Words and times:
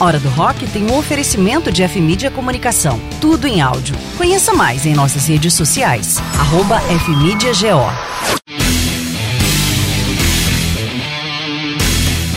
Hora 0.00 0.20
do 0.20 0.28
Rock 0.28 0.64
tem 0.68 0.88
um 0.88 0.96
oferecimento 0.96 1.72
de 1.72 1.82
F-Mídia 1.82 2.30
Comunicação. 2.30 3.00
Tudo 3.20 3.48
em 3.48 3.60
áudio. 3.60 3.96
Conheça 4.16 4.54
mais 4.54 4.86
em 4.86 4.94
nossas 4.94 5.26
redes 5.26 5.54
sociais. 5.54 6.18
Arroba 6.38 6.78
FMídiaGO. 6.80 7.90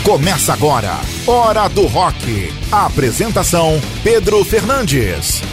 Começa 0.04 0.54
agora, 0.54 0.98
Hora 1.28 1.68
do 1.68 1.86
Rock. 1.86 2.52
Apresentação: 2.72 3.80
Pedro 4.04 4.44
Fernandes. 4.44 5.44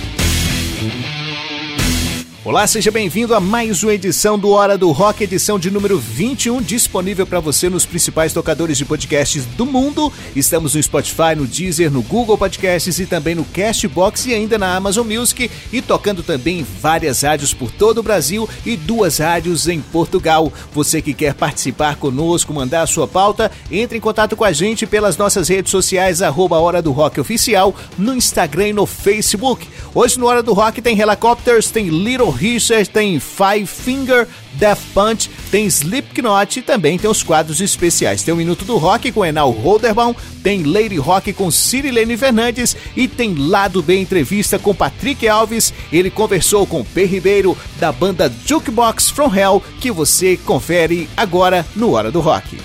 Olá, 2.48 2.66
seja 2.66 2.90
bem-vindo 2.90 3.34
a 3.34 3.40
mais 3.40 3.82
uma 3.82 3.92
edição 3.92 4.38
do 4.38 4.48
Hora 4.52 4.78
do 4.78 4.90
Rock, 4.90 5.22
edição 5.22 5.58
de 5.58 5.70
número 5.70 5.98
21, 5.98 6.62
disponível 6.62 7.26
para 7.26 7.40
você 7.40 7.68
nos 7.68 7.84
principais 7.84 8.32
tocadores 8.32 8.78
de 8.78 8.86
podcasts 8.86 9.44
do 9.44 9.66
mundo. 9.66 10.10
Estamos 10.34 10.74
no 10.74 10.82
Spotify, 10.82 11.34
no 11.36 11.46
Deezer, 11.46 11.90
no 11.90 12.00
Google 12.00 12.38
Podcasts 12.38 12.98
e 12.98 13.04
também 13.04 13.34
no 13.34 13.44
Castbox 13.44 14.24
e 14.24 14.32
ainda 14.32 14.56
na 14.56 14.74
Amazon 14.74 15.06
Music 15.06 15.50
e 15.70 15.82
tocando 15.82 16.22
também 16.22 16.66
várias 16.80 17.20
rádios 17.20 17.52
por 17.52 17.70
todo 17.70 17.98
o 17.98 18.02
Brasil 18.02 18.48
e 18.64 18.78
duas 18.78 19.18
rádios 19.18 19.68
em 19.68 19.82
Portugal. 19.82 20.50
Você 20.72 21.02
que 21.02 21.12
quer 21.12 21.34
participar 21.34 21.96
conosco, 21.96 22.54
mandar 22.54 22.80
a 22.80 22.86
sua 22.86 23.06
pauta, 23.06 23.52
entre 23.70 23.98
em 23.98 24.00
contato 24.00 24.34
com 24.34 24.44
a 24.44 24.52
gente 24.52 24.86
pelas 24.86 25.18
nossas 25.18 25.48
redes 25.48 25.70
sociais, 25.70 26.22
arroba 26.22 26.58
Hora 26.58 26.80
do 26.80 26.92
Rock 26.92 27.20
Oficial, 27.20 27.76
no 27.98 28.14
Instagram 28.14 28.68
e 28.68 28.72
no 28.72 28.86
Facebook. 28.86 29.68
Hoje 29.94 30.18
no 30.18 30.24
Hora 30.24 30.42
do 30.42 30.54
Rock 30.54 30.80
tem 30.80 30.98
Helicopters, 30.98 31.70
tem 31.70 31.88
Little 31.88 32.37
Richard, 32.38 32.88
tem 32.90 33.18
Five 33.18 33.66
Finger 33.66 34.26
Death 34.54 34.80
Punch, 34.94 35.30
tem 35.50 35.66
Slipknot 35.66 36.58
e 36.58 36.62
também 36.62 36.98
tem 36.98 37.10
os 37.10 37.22
quadros 37.22 37.60
especiais. 37.60 38.22
Tem 38.22 38.32
o 38.32 38.36
Minuto 38.36 38.64
do 38.64 38.76
Rock 38.76 39.12
com 39.12 39.24
Enal 39.24 39.50
Holderbaum, 39.50 40.14
tem 40.42 40.62
Lady 40.62 40.96
Rock 40.96 41.32
com 41.32 41.50
Cirilene 41.50 42.16
Fernandes 42.16 42.76
e 42.96 43.06
tem 43.08 43.34
Lado 43.34 43.82
B 43.82 44.00
Entrevista 44.00 44.58
com 44.58 44.74
Patrick 44.74 45.28
Alves. 45.28 45.72
Ele 45.92 46.10
conversou 46.10 46.66
com 46.66 46.84
P. 46.84 47.04
Ribeiro 47.04 47.56
da 47.78 47.92
banda 47.92 48.32
Jukebox 48.46 49.10
From 49.10 49.34
Hell, 49.34 49.62
que 49.80 49.90
você 49.90 50.36
confere 50.36 51.08
agora 51.16 51.66
no 51.74 51.92
Hora 51.92 52.10
do 52.10 52.20
Rock. 52.20 52.58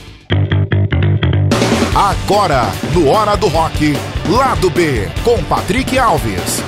Agora, 1.95 2.71
no 2.93 3.07
Hora 3.07 3.35
do 3.37 3.47
Rock, 3.47 3.93
Lado 4.27 4.69
B, 4.71 5.07
com 5.23 5.43
Patrick 5.43 5.97
Alves. 5.97 6.63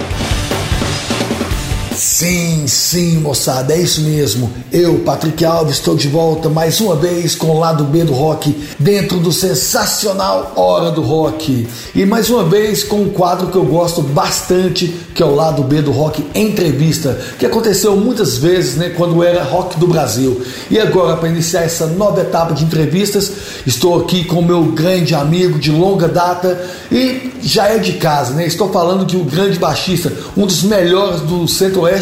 Sim, 2.06 2.67
sim, 2.67 3.17
moçada, 3.17 3.73
é 3.73 3.81
isso 3.81 4.02
mesmo. 4.02 4.53
Eu, 4.72 5.00
Patrick 5.00 5.44
Alves, 5.44 5.78
estou 5.78 5.95
de 5.95 6.08
volta 6.08 6.47
mais 6.47 6.80
uma 6.80 6.95
vez 6.95 7.34
com 7.34 7.47
o 7.47 7.59
lado 7.59 7.84
B 7.84 8.03
do 8.03 8.14
rock, 8.14 8.56
dentro 8.78 9.17
do 9.17 9.31
sensacional 9.31 10.53
Hora 10.56 10.92
do 10.92 11.02
Rock. 11.02 11.67
E 11.95 12.06
mais 12.06 12.30
uma 12.30 12.44
vez 12.44 12.84
com 12.84 12.97
um 12.97 13.09
quadro 13.09 13.47
que 13.47 13.56
eu 13.56 13.66
gosto 13.66 14.03
bastante, 14.03 14.95
que 15.16 15.23
é 15.23 15.25
o 15.25 15.34
lado 15.34 15.64
B 15.64 15.81
do 15.81 15.92
rock 15.92 16.23
entrevista, 16.36 17.20
que 17.39 17.45
aconteceu 17.45 17.95
muitas 17.95 18.38
vezes, 18.38 18.75
né, 18.75 18.90
quando 18.90 19.23
era 19.23 19.44
Rock 19.44 19.80
do 19.80 19.88
Brasil. 19.88 20.40
E 20.69 20.80
agora, 20.80 21.17
para 21.17 21.30
iniciar 21.30 21.64
essa 21.64 21.88
nova 21.88 22.22
etapa 22.22 22.53
de 22.53 22.66
entrevistas, 22.66 23.31
estou 23.66 24.00
aqui 24.00 24.25
com 24.25 24.42
o 24.42 24.45
meu 24.45 24.64
grande 24.66 25.16
amigo 25.16 25.58
de 25.58 25.72
longa 25.72 26.08
data 26.08 26.69
e 26.92 27.34
já 27.42 27.67
é 27.67 27.80
de 27.80 27.94
casa, 27.94 28.34
né? 28.34 28.45
Estou 28.45 28.72
falando 28.72 29.06
de 29.06 29.17
um 29.17 29.23
grande 29.23 29.58
baixista, 29.58 30.12
um 30.36 30.45
dos 30.45 30.64
melhores 30.64 31.22
do 31.22 31.47
Centro-Oeste, 31.47 31.94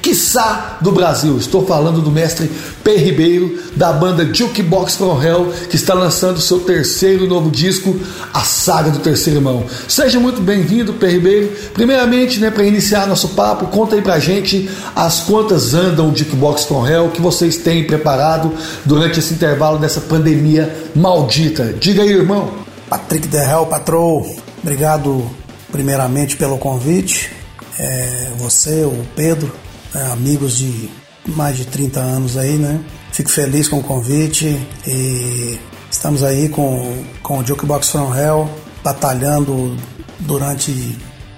quiçá 0.00 0.78
do 0.80 0.92
Brasil. 0.92 1.36
Estou 1.38 1.66
falando 1.66 2.00
do 2.00 2.10
mestre 2.10 2.50
P. 2.82 2.96
Ribeiro, 2.96 3.58
da 3.76 3.92
banda 3.92 4.28
Jukebox 4.32 4.96
From 4.96 5.22
Hell, 5.22 5.52
que 5.68 5.76
está 5.76 5.94
lançando 5.94 6.40
seu 6.40 6.60
terceiro 6.60 7.26
novo 7.26 7.50
disco, 7.50 7.98
A 8.32 8.40
Saga 8.40 8.90
do 8.90 8.98
Terceiro 8.98 9.38
Irmão. 9.38 9.64
Seja 9.88 10.18
muito 10.18 10.40
bem-vindo, 10.40 10.92
P. 10.94 11.08
Ribeiro. 11.08 11.52
Primeiramente, 11.74 12.40
né, 12.40 12.50
para 12.50 12.64
iniciar 12.64 13.06
nosso 13.06 13.30
papo, 13.30 13.66
conta 13.66 13.96
aí 13.96 14.02
pra 14.02 14.18
gente 14.18 14.68
as 14.94 15.20
quantas 15.20 15.74
andam 15.74 16.10
o 16.10 16.16
Jukebox 16.16 16.64
From 16.64 16.86
Hell 16.86 17.10
que 17.10 17.20
vocês 17.20 17.56
têm 17.56 17.84
preparado 17.84 18.52
durante 18.84 19.18
esse 19.18 19.34
intervalo 19.34 19.78
dessa 19.78 20.00
pandemia 20.00 20.74
maldita. 20.94 21.74
Diga 21.78 22.02
aí, 22.02 22.10
irmão. 22.10 22.50
Patrick 22.88 23.28
The 23.28 23.48
Hell 23.48 23.66
Patrol, 23.66 24.36
obrigado 24.60 25.24
primeiramente 25.70 26.36
pelo 26.36 26.58
convite. 26.58 27.39
É, 27.78 28.32
você, 28.38 28.84
o 28.84 29.06
Pedro, 29.14 29.52
é, 29.94 30.02
amigos 30.12 30.58
de 30.58 30.90
mais 31.26 31.56
de 31.56 31.64
30 31.66 32.00
anos 32.00 32.36
aí, 32.36 32.56
né? 32.56 32.80
Fico 33.12 33.30
feliz 33.30 33.68
com 33.68 33.78
o 33.78 33.82
convite 33.82 34.58
e 34.86 35.58
estamos 35.90 36.22
aí 36.22 36.48
com, 36.48 37.04
com 37.22 37.38
o 37.38 37.46
Jukebox 37.46 37.90
From 37.90 38.14
Hell 38.14 38.48
batalhando 38.82 39.76
durante 40.20 40.96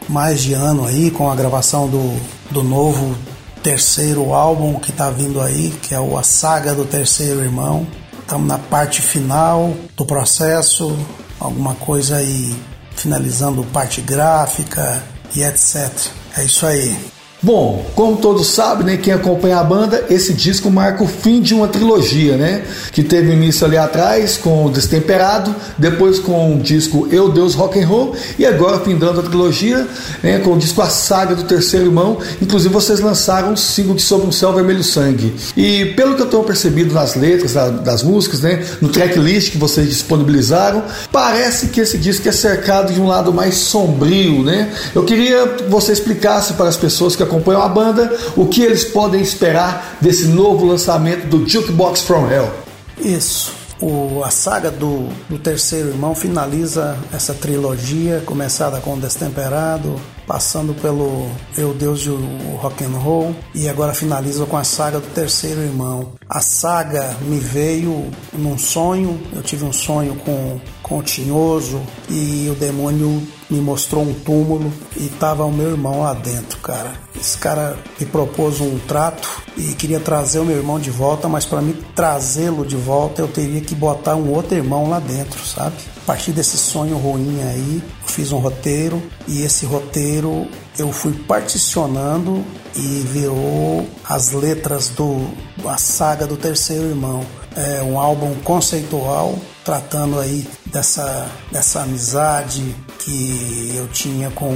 mais 0.08 0.42
de 0.42 0.52
ano 0.52 0.86
aí 0.86 1.10
com 1.10 1.30
a 1.30 1.34
gravação 1.34 1.88
do, 1.88 2.16
do 2.50 2.62
novo 2.62 3.16
terceiro 3.62 4.34
álbum 4.34 4.74
que 4.74 4.90
está 4.90 5.08
vindo 5.10 5.40
aí, 5.40 5.72
que 5.82 5.94
é 5.94 6.00
o 6.00 6.18
A 6.18 6.22
Saga 6.22 6.74
do 6.74 6.84
Terceiro 6.84 7.40
Irmão. 7.40 7.86
Estamos 8.20 8.46
na 8.48 8.58
parte 8.58 9.00
final 9.00 9.74
do 9.96 10.04
processo, 10.04 10.96
alguma 11.38 11.74
coisa 11.74 12.16
aí 12.16 12.54
finalizando 12.96 13.64
parte 13.64 14.00
gráfica 14.00 15.02
e 15.34 15.42
etc. 15.42 15.90
É 16.36 16.44
isso 16.44 16.66
aí. 16.66 16.96
Bom, 17.42 17.84
como 17.96 18.18
todos 18.18 18.46
sabem, 18.46 18.86
né, 18.86 18.96
quem 18.96 19.12
acompanha 19.12 19.58
a 19.58 19.64
banda, 19.64 20.04
esse 20.08 20.32
disco 20.32 20.70
marca 20.70 21.02
o 21.02 21.08
fim 21.08 21.40
de 21.40 21.52
uma 21.52 21.66
trilogia, 21.66 22.36
né? 22.36 22.62
Que 22.92 23.02
teve 23.02 23.32
início 23.32 23.66
ali 23.66 23.76
atrás 23.76 24.36
com 24.36 24.66
o 24.66 24.70
Destemperado, 24.70 25.52
depois 25.76 26.20
com 26.20 26.54
o 26.54 26.60
disco 26.60 27.08
Eu 27.10 27.32
Deus 27.32 27.54
Rock 27.54 27.80
and 27.80 27.86
Roll 27.88 28.14
e 28.38 28.46
agora 28.46 28.78
findando 28.78 29.18
a 29.18 29.22
trilogia 29.24 29.88
né, 30.22 30.38
com 30.38 30.52
o 30.52 30.58
disco 30.58 30.80
A 30.82 30.88
Saga 30.88 31.34
do 31.34 31.42
Terceiro 31.42 31.86
Irmão. 31.86 32.18
Inclusive 32.40 32.72
vocês 32.72 33.00
lançaram 33.00 33.52
um 33.52 33.56
single 33.56 33.96
de 33.96 34.02
Sobre 34.02 34.28
um 34.28 34.32
Céu 34.32 34.52
Vermelho 34.52 34.84
Sangue. 34.84 35.34
E 35.56 35.86
pelo 35.96 36.14
que 36.14 36.22
eu 36.22 36.26
tenho 36.26 36.44
percebido 36.44 36.94
nas 36.94 37.16
letras 37.16 37.54
das 37.80 38.04
músicas, 38.04 38.40
né, 38.40 38.64
no 38.80 38.88
tracklist 38.88 39.50
que 39.50 39.58
vocês 39.58 39.88
disponibilizaram, 39.88 40.84
parece 41.10 41.68
que 41.68 41.80
esse 41.80 41.98
disco 41.98 42.28
é 42.28 42.32
cercado 42.32 42.92
de 42.92 43.00
um 43.00 43.06
lado 43.08 43.32
mais 43.32 43.56
sombrio, 43.56 44.44
né? 44.44 44.70
Eu 44.94 45.02
queria 45.02 45.48
que 45.48 45.64
você 45.64 45.90
explicasse 45.92 46.52
para 46.52 46.68
as 46.68 46.76
pessoas 46.76 47.16
que 47.16 47.22
acompanham 47.32 47.62
a 47.62 47.68
banda, 47.68 48.14
o 48.36 48.46
que 48.46 48.62
eles 48.62 48.84
podem 48.84 49.20
esperar 49.20 49.96
desse 50.00 50.26
novo 50.26 50.66
lançamento 50.66 51.26
do 51.26 51.48
Jukebox 51.48 52.02
From 52.02 52.30
Hell. 52.30 52.50
Isso. 52.98 53.62
O, 53.80 54.22
a 54.22 54.30
saga 54.30 54.70
do, 54.70 55.08
do 55.28 55.40
terceiro 55.40 55.88
irmão 55.88 56.14
finaliza 56.14 56.96
essa 57.12 57.34
trilogia, 57.34 58.22
começada 58.24 58.80
com 58.80 58.94
o 58.94 59.00
Destemperado, 59.00 59.96
passando 60.24 60.72
pelo 60.74 61.28
Eu 61.58 61.74
Deus 61.74 62.02
e 62.02 62.10
o 62.10 62.56
Rock 62.60 62.84
and 62.84 62.96
Roll 62.96 63.34
e 63.52 63.68
agora 63.68 63.92
finaliza 63.92 64.46
com 64.46 64.56
a 64.56 64.62
saga 64.62 65.00
do 65.00 65.08
terceiro 65.08 65.60
irmão. 65.62 66.12
A 66.28 66.40
saga 66.40 67.16
me 67.22 67.38
veio 67.38 68.08
num 68.32 68.56
sonho, 68.56 69.20
eu 69.34 69.42
tive 69.42 69.64
um 69.64 69.72
sonho 69.72 70.14
com, 70.24 70.60
com 70.92 70.98
o 70.98 71.02
Tinhoso 71.02 71.80
e 72.10 72.50
o 72.50 72.54
demônio 72.54 73.26
me 73.48 73.58
mostrou 73.62 74.02
um 74.02 74.12
túmulo 74.12 74.70
e 74.94 75.08
tava 75.08 75.42
o 75.42 75.50
meu 75.50 75.70
irmão 75.70 76.02
lá 76.02 76.12
dentro, 76.12 76.58
cara. 76.58 76.92
Esse 77.18 77.38
cara 77.38 77.78
me 77.98 78.04
propôs 78.04 78.60
um 78.60 78.78
trato 78.80 79.42
e 79.56 79.72
queria 79.72 79.98
trazer 79.98 80.40
o 80.40 80.44
meu 80.44 80.58
irmão 80.58 80.78
de 80.78 80.90
volta, 80.90 81.30
mas 81.30 81.46
para 81.46 81.62
mim 81.62 81.74
trazê-lo 81.94 82.66
de 82.66 82.76
volta 82.76 83.22
eu 83.22 83.28
teria 83.28 83.62
que 83.62 83.74
botar 83.74 84.16
um 84.16 84.30
outro 84.34 84.54
irmão 84.54 84.90
lá 84.90 85.00
dentro, 85.00 85.42
sabe? 85.46 85.76
A 86.02 86.04
partir 86.04 86.32
desse 86.32 86.58
sonho 86.58 86.98
ruim 86.98 87.40
aí, 87.42 87.82
eu 88.02 88.08
fiz 88.08 88.30
um 88.30 88.38
roteiro 88.38 89.02
e 89.26 89.42
esse 89.42 89.64
roteiro 89.64 90.46
eu 90.78 90.92
fui 90.92 91.12
particionando 91.26 92.44
e 92.76 93.02
virou 93.10 93.86
as 94.06 94.32
letras 94.32 94.88
do 94.88 95.26
a 95.64 95.78
saga 95.78 96.26
do 96.26 96.36
terceiro 96.36 96.84
irmão. 96.84 97.24
É 97.56 97.82
um 97.82 97.98
álbum 97.98 98.34
conceitual 98.42 99.38
tratando 99.64 100.18
aí 100.18 100.46
dessa, 100.66 101.28
dessa 101.50 101.82
amizade 101.82 102.74
que 102.98 103.72
eu 103.76 103.88
tinha 103.88 104.30
com, 104.30 104.54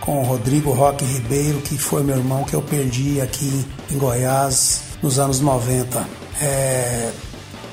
com 0.00 0.20
o 0.20 0.24
Rodrigo 0.24 0.70
Roque 0.72 1.04
Ribeiro, 1.04 1.60
que 1.60 1.76
foi 1.76 2.02
meu 2.02 2.16
irmão 2.16 2.44
que 2.44 2.54
eu 2.54 2.62
perdi 2.62 3.20
aqui 3.20 3.66
em 3.90 3.98
Goiás 3.98 4.82
nos 5.02 5.18
anos 5.18 5.40
90. 5.40 6.06
É, 6.40 7.12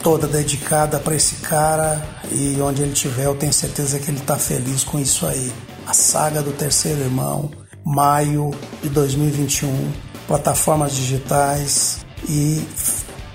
toda 0.03 0.27
dedicada 0.27 0.99
para 0.99 1.15
esse 1.15 1.35
cara 1.35 2.01
e 2.31 2.59
onde 2.61 2.81
ele 2.81 2.93
estiver, 2.93 3.25
eu 3.25 3.35
tenho 3.35 3.53
certeza 3.53 3.99
que 3.99 4.09
ele 4.09 4.17
está 4.17 4.37
feliz 4.37 4.83
com 4.83 4.99
isso 4.99 5.25
aí. 5.25 5.51
A 5.87 5.93
saga 5.93 6.41
do 6.41 6.51
terceiro 6.51 7.01
irmão, 7.01 7.51
maio 7.85 8.51
de 8.81 8.89
2021, 8.89 9.91
plataformas 10.27 10.93
digitais 10.93 12.05
e 12.27 12.65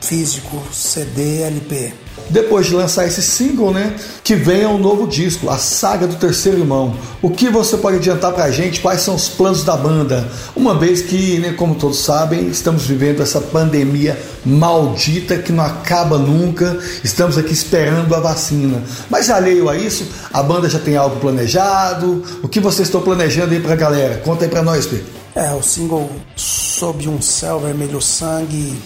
físico, 0.06 0.62
CD, 0.72 1.42
LP. 1.42 1.92
Depois 2.30 2.66
de 2.66 2.74
lançar 2.74 3.06
esse 3.06 3.22
single, 3.22 3.72
né, 3.72 3.94
que 4.24 4.34
venha 4.34 4.68
um 4.68 4.78
novo 4.78 5.06
disco, 5.06 5.50
a 5.50 5.58
saga 5.58 6.06
do 6.06 6.16
terceiro 6.16 6.58
irmão. 6.58 6.96
O 7.20 7.30
que 7.30 7.48
você 7.48 7.76
pode 7.76 7.96
adiantar 7.96 8.32
pra 8.32 8.50
gente? 8.50 8.80
Quais 8.80 9.00
são 9.00 9.14
os 9.14 9.28
planos 9.28 9.62
da 9.64 9.76
banda? 9.76 10.28
Uma 10.54 10.76
vez 10.76 11.02
que, 11.02 11.38
né, 11.38 11.52
como 11.52 11.74
todos 11.74 11.98
sabem, 11.98 12.48
estamos 12.48 12.84
vivendo 12.86 13.22
essa 13.22 13.40
pandemia 13.40 14.18
maldita 14.44 15.38
que 15.38 15.52
não 15.52 15.64
acaba 15.64 16.18
nunca. 16.18 16.78
Estamos 17.04 17.36
aqui 17.36 17.52
esperando 17.52 18.14
a 18.14 18.20
vacina. 18.20 18.82
Mas 19.10 19.28
alheio 19.28 19.68
a 19.68 19.76
isso, 19.76 20.06
a 20.32 20.42
banda 20.42 20.68
já 20.68 20.78
tem 20.78 20.96
algo 20.96 21.20
planejado. 21.20 22.24
O 22.42 22.48
que 22.48 22.60
vocês 22.60 22.88
estão 22.88 23.02
planejando 23.02 23.52
aí 23.52 23.60
pra 23.60 23.76
galera? 23.76 24.20
Conta 24.24 24.44
aí 24.44 24.50
pra 24.50 24.62
nós, 24.62 24.86
Pedro. 24.86 25.06
É, 25.34 25.52
o 25.52 25.62
single 25.62 26.10
Sob 26.34 27.08
um 27.08 27.20
Céu 27.20 27.60
Vermelho 27.60 28.00
Sangue 28.00 28.76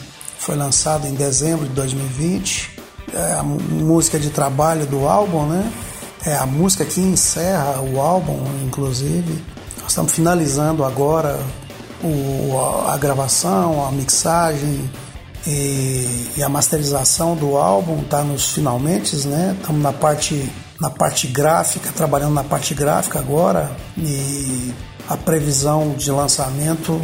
foi 0.41 0.57
lançado 0.57 1.07
em 1.07 1.15
dezembro 1.15 1.69
de 1.69 1.75
2020. 1.75 2.81
É 3.13 3.35
a 3.35 3.43
música 3.43 4.19
de 4.19 4.31
trabalho 4.31 4.87
do 4.87 5.07
álbum, 5.07 5.47
né? 5.47 5.71
É 6.25 6.35
a 6.35 6.47
música 6.47 6.85
que 6.85 7.01
encerra 7.01 7.81
o 7.81 8.01
álbum, 8.01 8.43
inclusive. 8.65 9.43
Nós 9.83 9.91
estamos 9.91 10.13
finalizando 10.13 10.85
agora 10.85 11.39
o, 12.03 12.87
a 12.89 12.97
gravação, 12.97 13.87
a 13.87 13.93
mixagem 13.93 14.91
e, 15.47 16.31
e 16.37 16.43
a 16.43 16.49
masterização 16.49 17.37
do 17.37 17.57
álbum. 17.59 18.01
Está 18.01 18.25
nos 18.25 18.53
finalmente, 18.53 19.17
né? 19.27 19.55
Estamos 19.61 19.83
na 19.83 19.93
parte 19.93 20.51
na 20.81 20.89
parte 20.89 21.27
gráfica, 21.27 21.93
trabalhando 21.93 22.33
na 22.33 22.43
parte 22.43 22.73
gráfica 22.73 23.19
agora 23.19 23.71
e 23.99 24.73
a 25.07 25.15
previsão 25.15 25.93
de 25.93 26.11
lançamento 26.11 26.99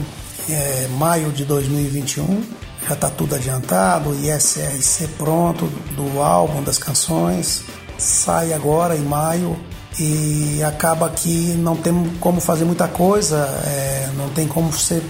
é 0.49 0.89
maio 0.97 1.31
de 1.31 1.45
2021. 1.45 2.43
Já 2.87 2.95
está 2.95 3.11
tudo 3.11 3.35
adiantado, 3.35 4.15
ISRC 4.15 5.09
pronto 5.19 5.67
do 5.97 6.23
álbum, 6.23 6.63
das 6.63 6.79
canções. 6.79 7.65
Sai 7.99 8.53
agora 8.53 8.97
em 8.97 9.03
maio 9.03 9.59
e 9.99 10.63
acaba 10.63 11.09
que 11.09 11.55
não 11.55 11.75
tem 11.75 11.93
como 12.21 12.41
fazer 12.41 12.65
muita 12.65 12.87
coisa, 12.87 13.39
é, 13.67 14.09
não 14.17 14.29
tem 14.31 14.47
como 14.47 14.71
você 14.71 15.03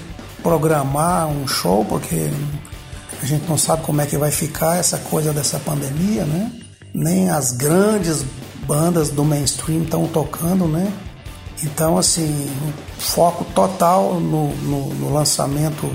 programar 0.42 1.26
um 1.26 1.46
show, 1.46 1.84
porque 1.84 2.30
a 3.22 3.26
gente 3.26 3.48
não 3.48 3.58
sabe 3.58 3.82
como 3.82 4.00
é 4.00 4.06
que 4.06 4.16
vai 4.16 4.30
ficar 4.30 4.76
essa 4.76 4.96
coisa 4.98 5.32
dessa 5.32 5.58
pandemia, 5.58 6.24
né? 6.24 6.52
Nem 6.94 7.28
as 7.28 7.52
grandes 7.52 8.24
bandas 8.66 9.10
do 9.10 9.24
mainstream 9.24 9.82
estão 9.82 10.06
tocando, 10.06 10.66
né? 10.66 10.90
Então, 11.62 11.98
assim, 11.98 12.48
foco 12.98 13.44
total 13.54 14.14
no, 14.20 14.54
no, 14.56 14.94
no 14.94 15.12
lançamento 15.12 15.90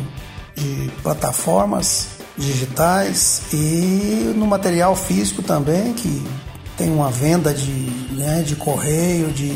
de 0.56 0.90
plataformas 1.02 2.08
digitais 2.38 3.44
e 3.54 4.34
no 4.36 4.48
material 4.48 4.96
físico 4.96 5.42
também, 5.42 5.94
que 5.94 6.22
tem 6.78 6.90
uma 6.90 7.12
venda 7.12 7.54
de, 7.54 7.72
né, 8.16 8.44
de 8.46 8.56
correio, 8.56 9.28
de, 9.28 9.54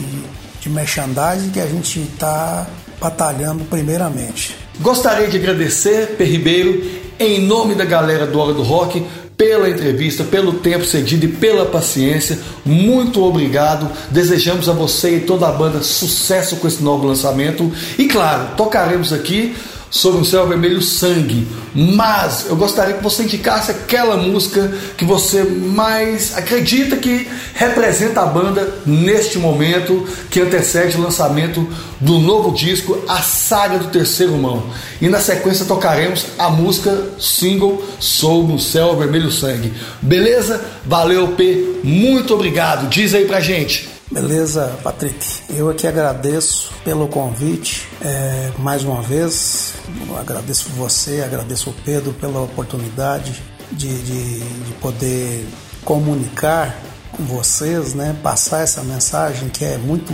de 0.60 0.70
merchandising 0.70 1.50
que 1.52 1.60
a 1.60 1.66
gente 1.66 2.00
está 2.00 2.68
batalhando 3.00 3.64
primeiramente. 3.66 4.56
Gostaria 4.80 5.28
de 5.28 5.38
agradecer, 5.38 6.16
Per 6.18 6.28
Ribeiro, 6.28 6.84
em 7.20 7.42
nome 7.42 7.76
da 7.76 7.86
galera 7.86 8.28
do 8.28 8.40
Hora 8.40 8.54
do 8.54 8.62
Rock, 8.62 9.06
pela 9.38 9.70
entrevista, 9.70 10.24
pelo 10.24 10.54
tempo 10.54 10.86
cedido 10.86 11.26
e 11.26 11.30
pela 11.30 11.66
paciência. 11.66 12.40
Muito 12.64 13.24
obrigado. 13.24 13.90
Desejamos 14.10 14.70
a 14.70 14.74
você 14.74 15.18
e 15.18 15.20
toda 15.22 15.48
a 15.48 15.52
banda 15.52 15.82
sucesso 15.82 16.58
com 16.58 16.68
esse 16.68 16.82
novo 16.82 17.06
lançamento. 17.06 17.72
E 17.98 18.08
claro, 18.08 18.56
tocaremos 18.56 19.12
aqui 19.12 19.56
sobre 19.90 20.20
um 20.20 20.26
céu 20.26 20.48
vermelho 20.48 20.82
sangue. 20.82 21.48
Mas 21.74 22.46
eu 22.50 22.56
gostaria 22.56 22.96
que 22.96 23.04
você 23.04 23.24
indicasse 23.24 23.72
aquela 23.72 24.18
música 24.18 24.74
que 24.98 25.06
você 25.06 25.44
mais 25.44 26.38
acredita 26.38 26.96
que 26.98 27.28
representa 27.54 28.22
a 28.22 28.26
banda 28.26 28.76
neste 28.86 29.38
momento 29.38 30.08
que 30.30 30.42
antecede 30.42 30.98
o 30.98 31.02
lançamento 31.02 31.68
do 32.00 32.20
novo 32.20 32.54
disco, 32.54 32.98
A 33.08 33.22
Saga 33.22 33.80
do 33.80 33.88
Terceiro 33.88 34.38
Mão. 34.38 34.64
E 35.02 35.08
na 35.08 35.20
sequência 35.20 35.66
tocaremos 35.66 36.26
a 36.38 36.50
música 36.50 37.10
single 37.20 37.84
Sob 38.00 38.54
um 38.54 38.60
Céu 38.60 38.96
Vermelho 38.98 39.32
Sangue. 39.32 39.74
Beleza? 40.02 40.64
Valeu, 40.86 41.30
P. 41.30 41.80
Muito 41.84 42.34
obrigado. 42.34 42.90
Diz 42.90 43.14
aí 43.14 43.26
pra 43.26 43.40
gente. 43.40 43.95
Beleza, 44.12 44.78
Patrick. 44.84 45.26
Eu 45.50 45.68
aqui 45.70 45.88
agradeço 45.88 46.72
pelo 46.84 47.08
convite 47.08 47.88
é, 48.02 48.52
mais 48.60 48.84
uma 48.84 49.02
vez. 49.02 49.74
Agradeço 50.20 50.70
você, 50.70 51.24
agradeço 51.26 51.72
o 51.72 51.74
Pedro 51.74 52.14
pela 52.14 52.42
oportunidade 52.42 53.42
de, 53.72 54.04
de, 54.04 54.40
de 54.40 54.74
poder 54.80 55.48
comunicar 55.84 56.80
com 57.12 57.24
vocês, 57.24 57.96
né? 57.96 58.16
Passar 58.22 58.62
essa 58.62 58.84
mensagem 58.84 59.50
que 59.50 59.66
é 59.66 59.78
muito, 59.78 60.14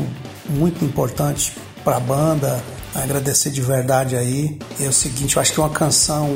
muito 0.50 0.86
importante 0.86 1.54
para 1.84 1.98
a 1.98 2.00
banda. 2.00 2.64
Agradecer 2.96 3.50
de 3.50 3.62
verdade 3.62 4.16
aí. 4.16 4.58
É 4.80 4.88
o 4.88 4.94
seguinte, 4.94 5.36
eu 5.36 5.42
acho 5.42 5.54
que 5.54 5.60
é 5.60 5.64
uma 5.64 5.70
canção 5.70 6.30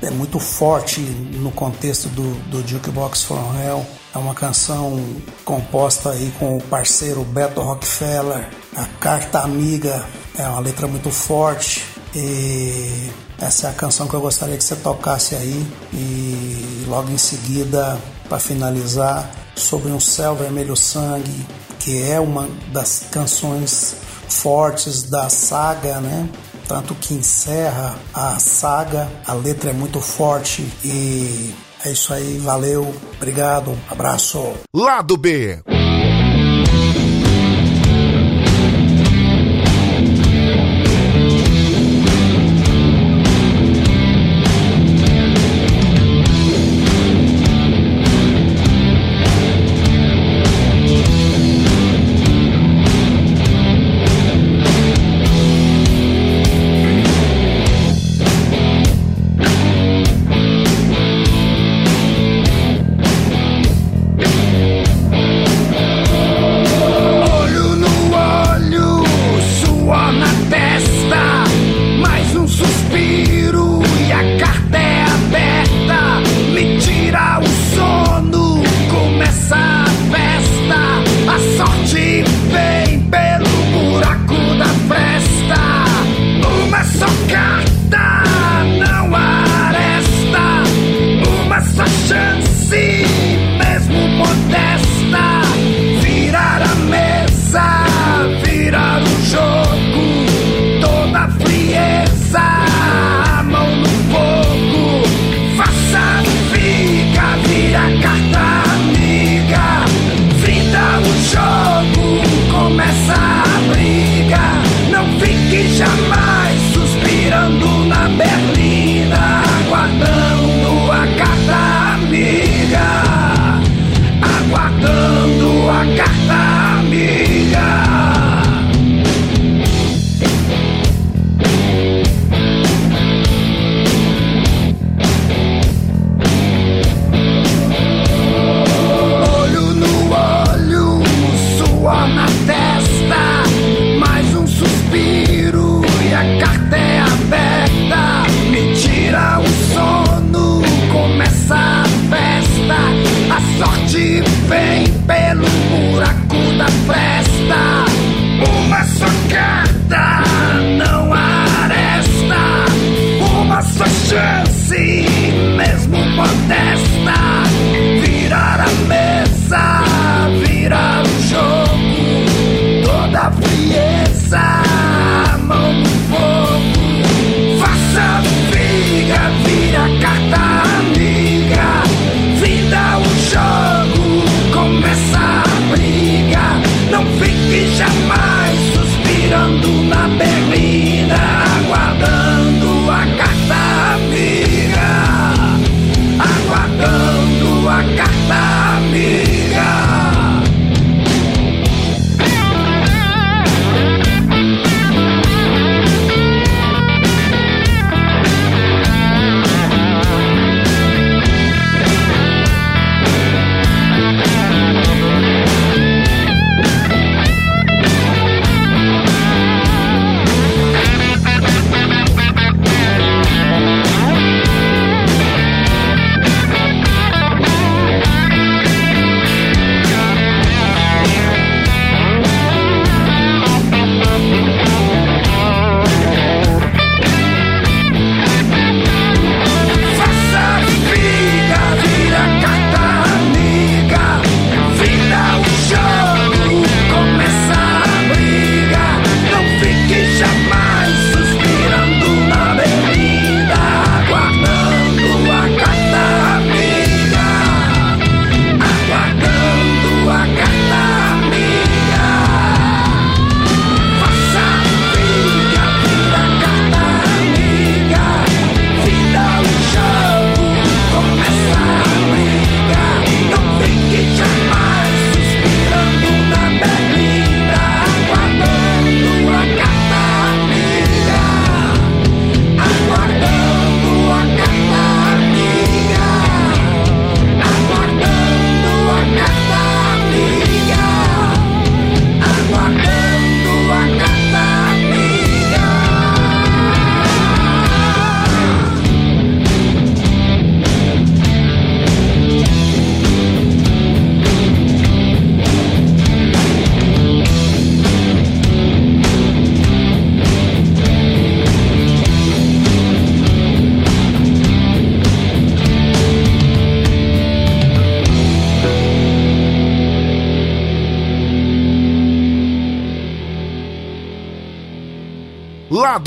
é 0.00 0.10
muito 0.10 0.38
forte 0.38 1.00
no 1.00 1.50
contexto 1.50 2.08
do, 2.08 2.34
do 2.50 2.66
Jukebox 2.66 3.24
From 3.24 3.52
Hell 3.60 3.84
é 4.14 4.18
uma 4.18 4.34
canção 4.34 5.04
composta 5.44 6.10
aí 6.10 6.32
com 6.38 6.56
o 6.56 6.62
parceiro 6.62 7.22
Beto 7.24 7.60
Rockefeller. 7.60 8.48
A 8.76 8.84
Carta 9.00 9.40
Amiga 9.40 10.04
é 10.36 10.46
uma 10.46 10.60
letra 10.60 10.86
muito 10.86 11.10
forte 11.10 11.84
e 12.14 13.10
essa 13.38 13.66
é 13.68 13.70
a 13.70 13.72
canção 13.72 14.08
que 14.08 14.14
eu 14.14 14.20
gostaria 14.20 14.56
que 14.56 14.64
você 14.64 14.76
tocasse 14.76 15.34
aí. 15.34 15.66
E 15.92 16.84
logo 16.88 17.10
em 17.10 17.18
seguida, 17.18 17.98
para 18.28 18.38
finalizar, 18.38 19.30
Sobre 19.58 19.90
um 19.90 19.98
Céu 19.98 20.36
Vermelho 20.36 20.76
Sangue, 20.76 21.44
que 21.80 22.00
é 22.08 22.20
uma 22.20 22.48
das 22.72 23.06
canções 23.10 23.96
fortes 24.28 25.02
da 25.02 25.28
saga, 25.28 26.00
né? 26.00 26.28
Tanto 26.68 26.94
que 26.94 27.14
encerra 27.14 27.98
a 28.14 28.38
saga, 28.38 29.10
a 29.26 29.32
letra 29.32 29.70
é 29.70 29.72
muito 29.72 30.00
forte 30.00 30.62
e 30.84 31.52
é 31.88 31.92
isso 31.92 32.12
aí, 32.12 32.38
valeu, 32.38 32.94
obrigado, 33.16 33.76
abraço. 33.90 34.54
Lado 34.74 35.16
B. 35.16 35.77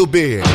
Lado 0.01 0.50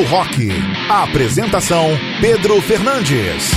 do 0.00 0.06
Rock. 0.06 0.48
A 0.88 1.02
apresentação: 1.02 1.88
Pedro 2.20 2.60
Fernandes. 2.62 3.50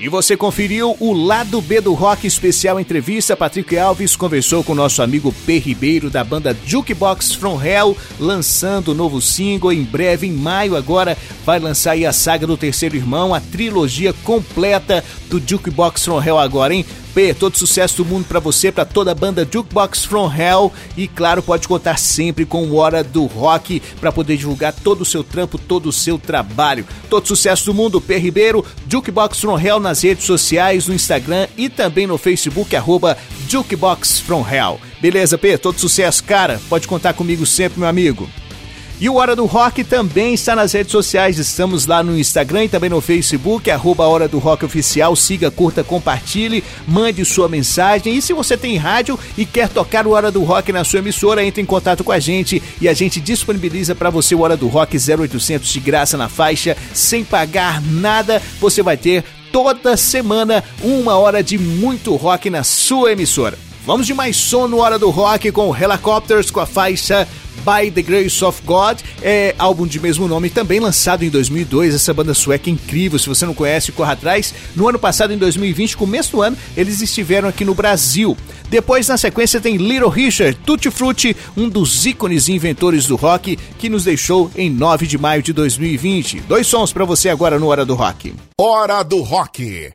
E 0.00 0.08
você 0.08 0.36
conferiu 0.36 0.96
o 1.00 1.12
lado 1.12 1.60
B 1.60 1.80
do 1.80 1.92
rock 1.94 2.26
especial 2.26 2.78
entrevista. 2.78 3.36
Patrick 3.36 3.76
Alves 3.78 4.16
conversou 4.16 4.62
com 4.62 4.74
nosso 4.74 5.02
amigo 5.02 5.34
P. 5.46 5.58
Ribeiro 5.58 6.10
da 6.10 6.22
banda 6.22 6.56
Jukebox 6.64 7.32
From 7.32 7.62
Hell, 7.62 7.96
lançando 8.18 8.88
o 8.88 8.94
novo 8.94 9.20
single 9.20 9.72
em 9.72 9.82
breve, 9.82 10.26
em 10.26 10.32
maio 10.32 10.76
agora, 10.76 11.16
vai 11.44 11.58
lançar 11.58 11.92
aí 11.92 12.04
a 12.04 12.12
saga 12.12 12.46
do 12.46 12.56
terceiro 12.56 12.96
irmão, 12.96 13.34
a 13.34 13.40
trilogia 13.40 14.12
completa 14.24 15.02
do 15.28 15.42
Jukebox 15.46 16.04
From 16.04 16.22
Hell 16.22 16.38
agora, 16.38 16.74
hein? 16.74 16.84
P, 17.14 17.32
todo 17.32 17.56
sucesso 17.56 17.98
do 17.98 18.04
mundo 18.04 18.26
para 18.26 18.40
você, 18.40 18.72
para 18.72 18.84
toda 18.84 19.12
a 19.12 19.14
banda 19.14 19.48
Jukebox 19.50 20.04
From 20.04 20.30
Hell 20.32 20.72
e 20.96 21.06
claro, 21.06 21.42
pode 21.42 21.68
contar 21.68 21.96
sempre 21.96 22.44
com 22.44 22.64
o 22.64 22.76
Hora 22.76 23.04
do 23.04 23.26
Rock 23.26 23.80
para 24.00 24.10
poder 24.10 24.36
divulgar 24.36 24.72
todo 24.72 25.02
o 25.02 25.04
seu 25.04 25.22
trampo, 25.22 25.56
todo 25.56 25.88
o 25.88 25.92
seu 25.92 26.18
trabalho. 26.18 26.84
Todo 27.08 27.28
sucesso 27.28 27.66
do 27.66 27.74
mundo, 27.74 28.00
P 28.00 28.18
Ribeiro, 28.18 28.64
Jukebox 28.88 29.40
From 29.40 29.58
Hell 29.58 29.78
nas 29.78 30.02
redes 30.02 30.24
sociais, 30.24 30.88
no 30.88 30.94
Instagram 30.94 31.46
e 31.56 31.68
também 31.68 32.06
no 32.06 32.18
Facebook 32.18 32.74
arroba 32.74 33.16
Jukebox 33.48 34.18
From 34.18 34.44
Hell. 34.46 34.80
Beleza, 35.00 35.38
P? 35.38 35.56
Todo 35.56 35.78
sucesso, 35.78 36.24
cara. 36.24 36.60
Pode 36.68 36.88
contar 36.88 37.12
comigo 37.12 37.46
sempre, 37.46 37.78
meu 37.78 37.88
amigo. 37.88 38.28
E 39.00 39.08
o 39.08 39.16
Hora 39.16 39.34
do 39.34 39.44
Rock 39.44 39.82
também 39.82 40.34
está 40.34 40.54
nas 40.54 40.72
redes 40.72 40.92
sociais. 40.92 41.36
Estamos 41.36 41.84
lá 41.84 42.00
no 42.00 42.16
Instagram 42.16 42.64
e 42.64 42.68
também 42.68 42.88
no 42.88 43.00
Facebook, 43.00 43.68
arroba 43.68 44.06
Hora 44.06 44.28
do 44.28 44.38
Rock 44.38 44.64
Oficial. 44.64 45.16
Siga, 45.16 45.50
curta, 45.50 45.82
compartilhe, 45.82 46.62
mande 46.86 47.24
sua 47.24 47.48
mensagem. 47.48 48.14
E 48.14 48.22
se 48.22 48.32
você 48.32 48.56
tem 48.56 48.76
rádio 48.76 49.18
e 49.36 49.44
quer 49.44 49.68
tocar 49.68 50.06
o 50.06 50.12
Hora 50.12 50.30
do 50.30 50.44
Rock 50.44 50.72
na 50.72 50.84
sua 50.84 51.00
emissora, 51.00 51.44
entre 51.44 51.60
em 51.60 51.66
contato 51.66 52.04
com 52.04 52.12
a 52.12 52.20
gente 52.20 52.62
e 52.80 52.88
a 52.88 52.94
gente 52.94 53.20
disponibiliza 53.20 53.96
para 53.96 54.10
você 54.10 54.32
o 54.34 54.42
Hora 54.42 54.56
do 54.56 54.68
Rock 54.68 54.96
0800 54.96 55.68
de 55.68 55.80
graça 55.80 56.16
na 56.16 56.28
faixa, 56.28 56.76
sem 56.92 57.24
pagar 57.24 57.82
nada. 57.82 58.40
Você 58.60 58.80
vai 58.80 58.96
ter 58.96 59.24
toda 59.50 59.96
semana 59.96 60.62
uma 60.80 61.16
hora 61.16 61.42
de 61.42 61.58
muito 61.58 62.14
rock 62.14 62.48
na 62.48 62.62
sua 62.62 63.12
emissora. 63.12 63.58
Vamos 63.84 64.06
de 64.06 64.14
mais 64.14 64.36
som 64.36 64.66
no 64.66 64.78
Hora 64.78 64.98
do 64.98 65.10
Rock 65.10 65.52
com 65.52 65.76
Helicopters 65.76 66.50
com 66.50 66.60
a 66.60 66.64
faixa 66.64 67.28
By 67.64 67.90
the 67.90 68.02
Grace 68.02 68.44
of 68.44 68.62
God, 68.64 69.00
é 69.22 69.54
álbum 69.58 69.86
de 69.86 69.98
mesmo 69.98 70.28
nome, 70.28 70.50
também 70.50 70.80
lançado 70.80 71.24
em 71.24 71.30
2002. 71.30 71.94
Essa 71.94 72.12
banda 72.12 72.34
sueca 72.34 72.68
é 72.68 72.72
incrível, 72.72 73.18
se 73.18 73.28
você 73.28 73.46
não 73.46 73.54
conhece, 73.54 73.92
corra 73.92 74.12
atrás. 74.12 74.54
No 74.76 74.88
ano 74.88 74.98
passado, 74.98 75.32
em 75.32 75.38
2020, 75.38 75.96
começo 75.96 76.32
do 76.32 76.42
ano, 76.42 76.56
eles 76.76 77.00
estiveram 77.00 77.48
aqui 77.48 77.64
no 77.64 77.74
Brasil. 77.74 78.36
Depois, 78.68 79.08
na 79.08 79.16
sequência, 79.16 79.60
tem 79.60 79.76
Little 79.76 80.08
Richard, 80.08 80.58
Tutti 80.64 80.90
Frutti, 80.90 81.36
um 81.56 81.68
dos 81.68 82.04
ícones 82.06 82.48
e 82.48 82.52
inventores 82.52 83.06
do 83.06 83.16
rock, 83.16 83.56
que 83.78 83.88
nos 83.88 84.04
deixou 84.04 84.50
em 84.56 84.68
9 84.70 85.06
de 85.06 85.16
maio 85.16 85.42
de 85.42 85.52
2020. 85.52 86.40
Dois 86.40 86.66
sons 86.66 86.92
para 86.92 87.04
você 87.04 87.28
agora 87.28 87.58
no 87.58 87.68
Hora 87.68 87.84
do 87.84 87.94
Rock. 87.94 88.34
Hora 88.60 89.02
do 89.02 89.20
Rock. 89.22 89.92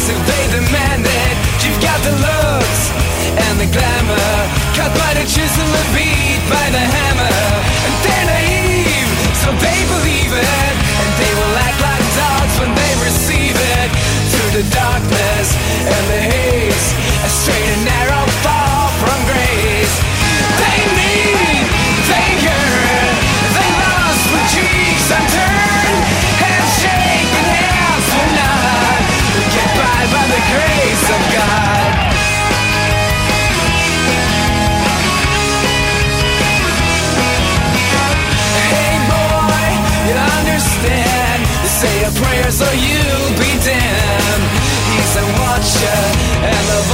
Days 0.00 0.16
if 0.16 0.20
they 0.26 0.44
demand 0.56 1.04
it. 1.04 1.34
You've 1.64 1.80
got 1.80 2.00
the 2.00 2.12
looks 2.12 2.82
and 3.36 3.60
the 3.60 3.68
glamour, 3.68 4.32
cut 4.74 4.92
by 4.96 5.12
the 5.14 5.26
chisel 5.28 5.68
and 5.68 5.88
beat 5.94 6.40
by 6.48 6.66
the 6.70 6.80
hammer. 6.80 7.36
And 7.84 7.94
they're 8.04 8.26
naive, 8.26 9.10
so 9.44 9.48
they 9.60 9.80
believe 9.92 10.32
it, 10.32 10.72
and 11.00 11.10
they 11.20 11.32
will 11.36 11.54
act 11.66 11.78
like 11.80 12.04
dogs 12.16 12.54
when 12.60 12.72
they 12.74 12.92
receive 13.04 13.56
it. 13.56 13.88
Through 14.30 14.62
the 14.62 14.66
darkness 14.72 15.46
and 15.84 16.04
the 16.08 16.20
haze, 16.32 17.09
prayer 42.20 42.50
so 42.50 42.68
you'll 42.72 43.34
be 43.40 43.50
damned. 43.64 44.46
He's 44.92 45.12
a 45.16 45.24
watcher 45.40 46.00
and 46.44 46.64
the 46.70 46.89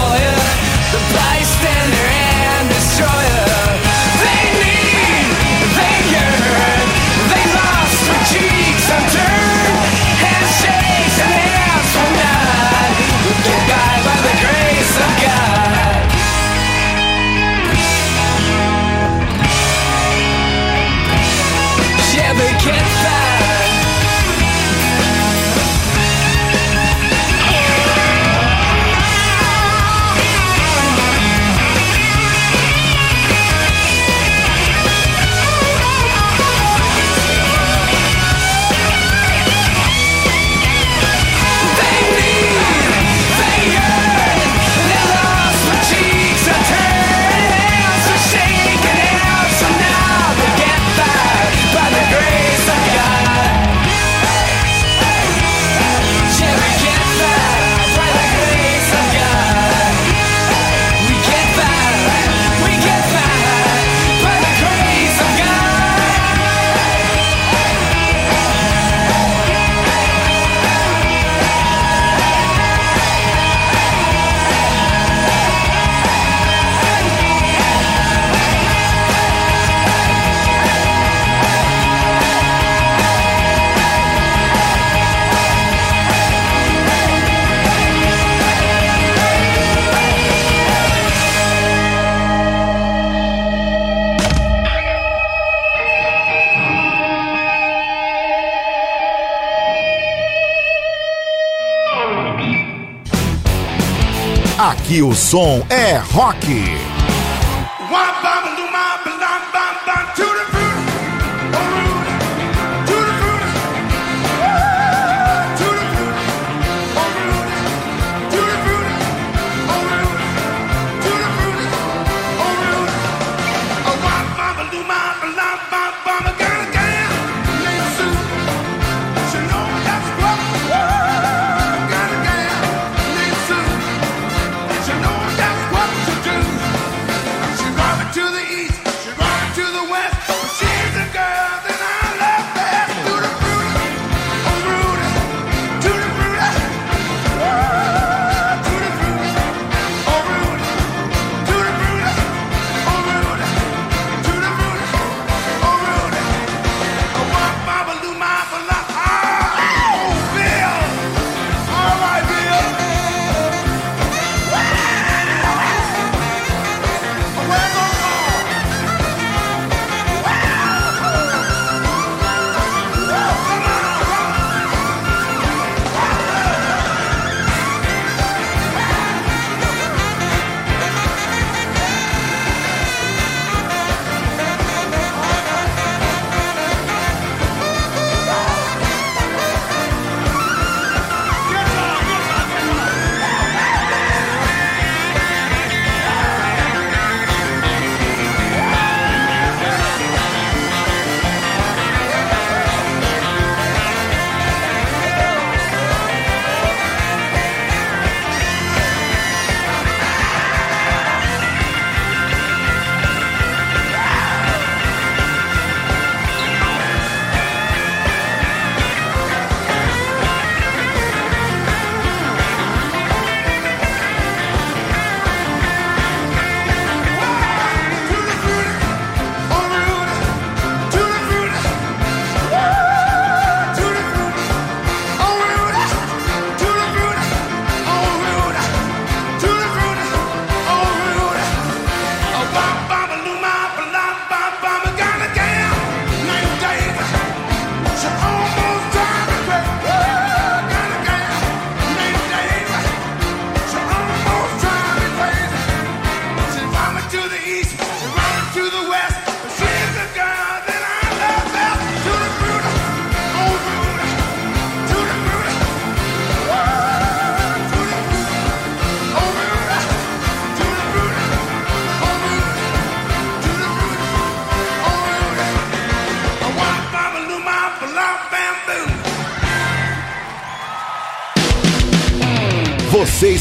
o 105.03 105.15
som 105.15 105.65
é 105.69 105.97
rock. 105.97 106.76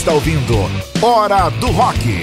Está 0.06 0.14
ouvindo 0.14 0.54
Hora 1.02 1.50
do 1.50 1.72
Rock. 1.72 2.22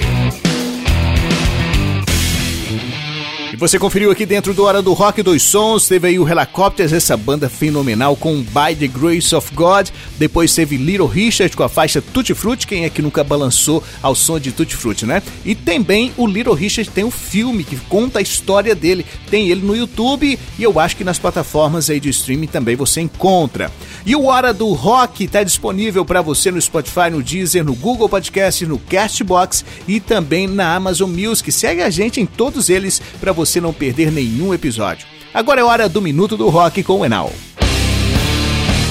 E 3.51 3.55
você 3.57 3.77
conferiu 3.77 4.09
aqui 4.09 4.25
dentro 4.25 4.53
do 4.53 4.63
Hora 4.63 4.81
do 4.81 4.93
Rock 4.93 5.21
dois 5.21 5.43
sons, 5.43 5.87
teve 5.87 6.07
aí 6.07 6.17
o 6.17 6.27
Helicopters, 6.27 6.93
essa 6.93 7.17
banda 7.17 7.49
fenomenal 7.49 8.15
com 8.15 8.41
By 8.41 8.73
the 8.75 8.87
Grace 8.87 9.35
of 9.35 9.53
God, 9.53 9.89
depois 10.17 10.55
teve 10.55 10.77
Little 10.77 11.05
Richard 11.05 11.55
com 11.55 11.61
a 11.61 11.69
faixa 11.69 12.01
Tutti 12.01 12.33
Frutti, 12.33 12.65
quem 12.65 12.85
é 12.85 12.89
que 12.89 13.01
nunca 13.01 13.23
balançou 13.23 13.83
ao 14.01 14.15
som 14.15 14.39
de 14.39 14.53
Tutti 14.53 14.75
Frutti, 14.75 15.05
né? 15.05 15.21
E 15.43 15.53
também 15.53 16.13
o 16.17 16.25
Little 16.25 16.55
Richard 16.55 16.89
tem 16.89 17.03
um 17.03 17.11
filme 17.11 17.65
que 17.65 17.75
conta 17.75 18.19
a 18.19 18.21
história 18.21 18.73
dele, 18.73 19.05
tem 19.29 19.49
ele 19.49 19.61
no 19.61 19.75
YouTube 19.75 20.39
e 20.57 20.63
eu 20.63 20.79
acho 20.79 20.95
que 20.95 21.03
nas 21.03 21.19
plataformas 21.19 21.89
aí 21.89 21.99
de 21.99 22.09
streaming 22.09 22.47
também 22.47 22.77
você 22.77 23.01
encontra. 23.01 23.69
E 24.05 24.17
o 24.17 24.25
Hora 24.25 24.53
do 24.53 24.73
Rock 24.73 25.23
está 25.23 25.43
disponível 25.43 26.03
para 26.03 26.21
você 26.21 26.51
no 26.51 26.61
Spotify, 26.61 27.09
no 27.09 27.23
Deezer, 27.23 27.63
no 27.63 27.73
Google 27.73 28.09
Podcast, 28.09 28.65
no 28.65 28.77
Castbox 28.77 29.63
e 29.87 30.01
também 30.01 30.45
na 30.45 30.75
Amazon 30.75 31.09
Music. 31.09 31.49
Segue 31.53 31.81
a 31.81 31.89
gente 31.89 32.19
em 32.19 32.25
todos 32.25 32.69
eles 32.69 33.01
para 33.21 33.31
você 33.31 33.61
não 33.61 33.71
perder 33.71 34.11
nenhum 34.11 34.53
episódio. 34.53 35.07
Agora 35.33 35.61
é 35.61 35.63
hora 35.63 35.87
do 35.87 36.01
Minuto 36.01 36.35
do 36.35 36.49
Rock 36.49 36.83
com 36.83 36.99
o 36.99 37.05
Enal. 37.05 37.31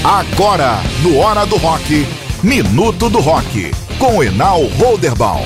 Agora, 0.03 0.81
no 1.03 1.17
Hora 1.17 1.45
do 1.45 1.57
Rock, 1.57 2.07
Minuto 2.41 3.07
do 3.07 3.19
Rock, 3.19 3.71
com 3.99 4.17
o 4.17 4.23
Enal 4.23 4.63
Holderbaum. 4.63 5.45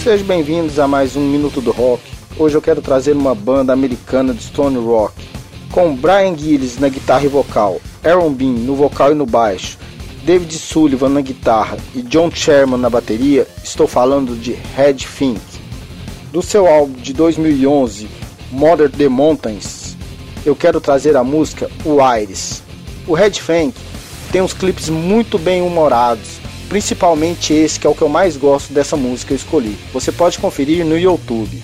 Sejam 0.00 0.26
bem-vindos 0.28 0.78
a 0.78 0.86
mais 0.86 1.16
um 1.16 1.28
Minuto 1.28 1.60
do 1.60 1.72
Rock. 1.72 2.04
Hoje 2.38 2.56
eu 2.56 2.62
quero 2.62 2.80
trazer 2.80 3.16
uma 3.16 3.34
banda 3.34 3.72
americana 3.72 4.32
de 4.32 4.44
Stone 4.44 4.78
Rock, 4.78 5.14
com 5.70 5.94
Brian 5.94 6.36
Gillis 6.36 6.78
na 6.78 6.88
guitarra 6.88 7.24
e 7.24 7.28
vocal, 7.28 7.80
Aaron 8.04 8.32
Bean 8.32 8.52
no 8.52 8.74
vocal 8.74 9.12
e 9.12 9.14
no 9.14 9.26
baixo, 9.26 9.78
David 10.24 10.58
Sullivan 10.58 11.10
na 11.10 11.20
guitarra 11.20 11.76
e 11.94 12.02
John 12.02 12.30
Sherman 12.30 12.80
na 12.80 12.90
bateria, 12.90 13.46
estou 13.62 13.86
falando 13.86 14.34
de 14.34 14.52
Red 14.52 14.98
Fink. 14.98 15.40
Do 16.32 16.42
seu 16.42 16.66
álbum 16.66 16.94
de 16.94 17.12
2011, 17.12 18.08
Mother 18.50 18.90
the 18.90 19.08
Mountains, 19.08 19.96
eu 20.44 20.56
quero 20.56 20.80
trazer 20.80 21.16
a 21.16 21.24
música 21.24 21.70
O 21.84 21.98
Iris. 22.16 22.62
O 23.06 23.14
Red 23.14 23.32
Fink 23.32 23.74
tem 24.32 24.40
uns 24.40 24.52
clipes 24.52 24.88
muito 24.88 25.38
bem 25.38 25.62
humorados, 25.62 26.40
principalmente 26.68 27.52
esse 27.52 27.78
que 27.78 27.86
é 27.86 27.90
o 27.90 27.94
que 27.94 28.02
eu 28.02 28.08
mais 28.08 28.36
gosto 28.36 28.72
dessa 28.72 28.96
música 28.96 29.28
que 29.28 29.34
eu 29.34 29.36
escolhi. 29.36 29.78
Você 29.92 30.10
pode 30.10 30.38
conferir 30.38 30.84
no 30.84 30.98
YouTube. 30.98 31.62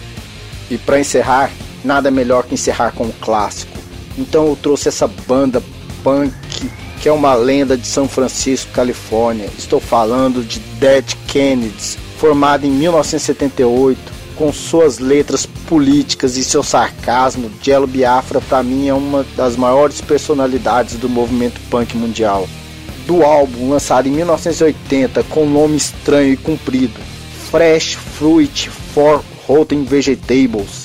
E 0.70 0.78
para 0.78 1.00
encerrar, 1.00 1.50
nada 1.84 2.10
melhor 2.10 2.44
que 2.44 2.54
encerrar 2.54 2.92
com 2.92 3.04
um 3.04 3.12
clássico. 3.20 3.71
Então 4.16 4.46
eu 4.46 4.56
trouxe 4.56 4.88
essa 4.88 5.06
banda 5.06 5.62
punk 6.02 6.32
que 7.02 7.08
é 7.08 7.12
uma 7.12 7.34
lenda 7.34 7.76
de 7.76 7.84
São 7.84 8.08
Francisco, 8.08 8.70
Califórnia. 8.72 9.48
Estou 9.58 9.80
falando 9.80 10.44
de 10.44 10.60
Dead 10.78 11.04
Kennedys, 11.26 11.98
formado 12.16 12.64
em 12.64 12.70
1978, 12.70 13.98
com 14.36 14.52
suas 14.52 15.00
letras 15.00 15.44
políticas 15.44 16.36
e 16.36 16.44
seu 16.44 16.62
sarcasmo, 16.62 17.50
Jello 17.60 17.86
Biafra 17.86 18.40
para 18.40 18.62
mim 18.62 18.88
é 18.88 18.94
uma 18.94 19.26
das 19.36 19.56
maiores 19.56 20.00
personalidades 20.00 20.96
do 20.96 21.08
movimento 21.08 21.60
punk 21.68 21.96
mundial. 21.96 22.48
Do 23.06 23.24
álbum 23.24 23.70
lançado 23.70 24.06
em 24.06 24.12
1980 24.12 25.24
com 25.24 25.44
nome 25.44 25.76
estranho 25.76 26.34
e 26.34 26.36
comprido, 26.36 27.00
Fresh 27.50 27.94
Fruit 27.94 28.70
for 28.94 29.24
Rotten 29.46 29.84
Vegetables, 29.84 30.81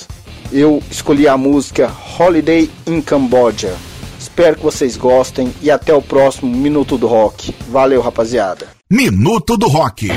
eu 0.51 0.81
escolhi 0.89 1.27
a 1.27 1.37
música 1.37 1.91
Holiday 2.17 2.69
in 2.85 3.01
Cambodia. 3.01 3.75
Espero 4.19 4.57
que 4.57 4.63
vocês 4.63 4.97
gostem 4.97 5.53
e 5.61 5.69
até 5.69 5.93
o 5.93 6.01
próximo 6.01 6.55
Minuto 6.55 6.97
do 6.97 7.07
Rock. 7.07 7.53
Valeu, 7.69 8.01
rapaziada. 8.01 8.67
Minuto 8.89 9.57
do 9.57 9.67
Rock. 9.67 10.07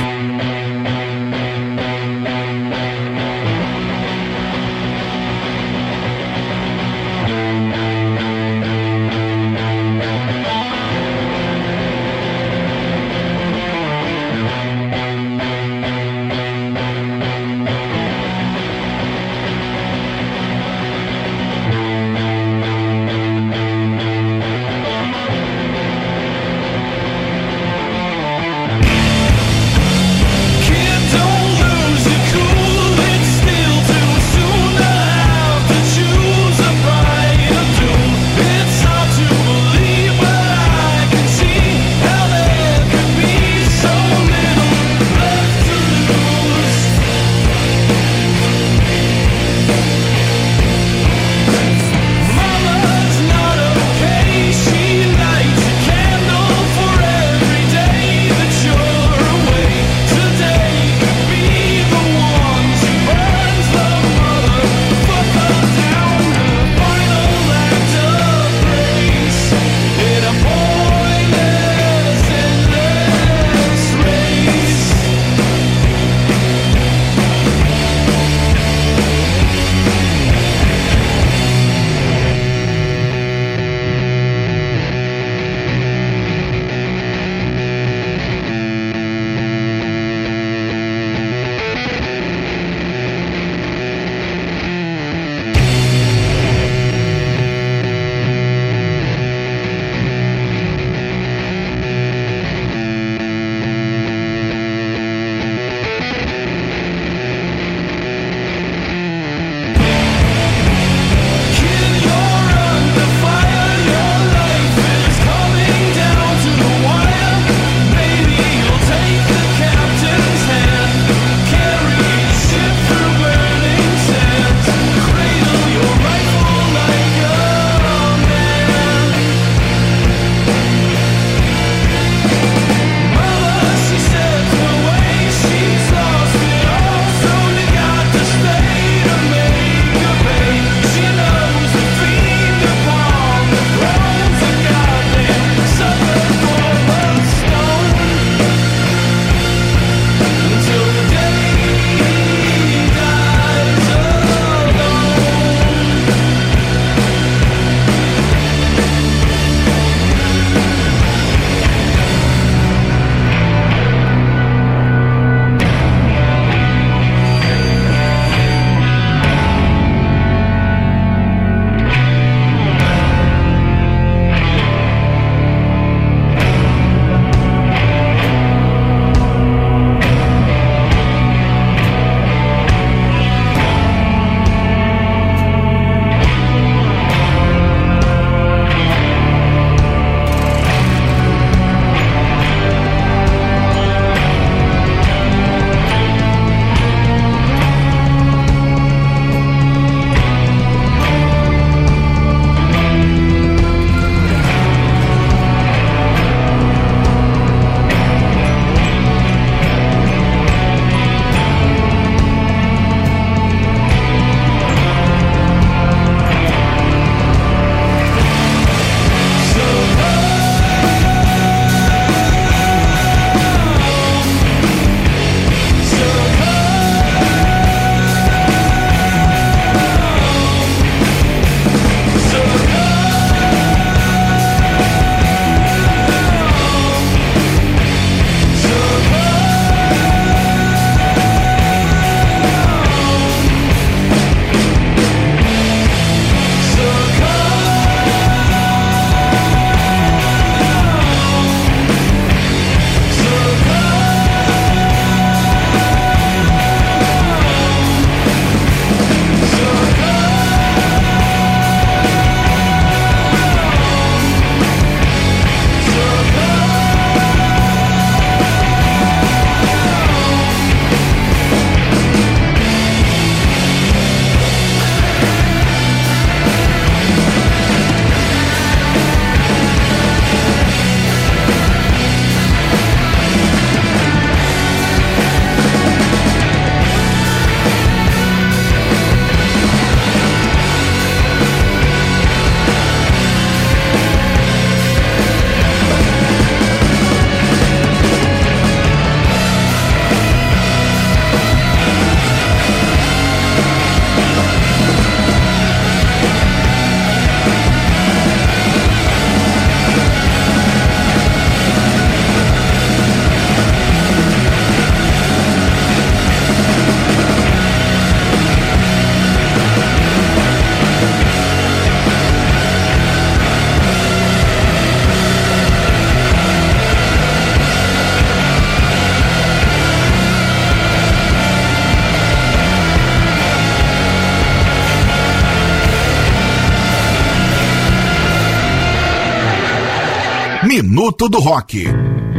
Minuto 340.83 341.29
do 341.29 341.41
Rock. 341.41 342.30